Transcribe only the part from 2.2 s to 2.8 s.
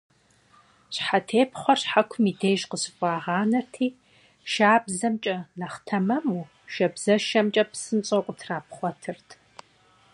и деж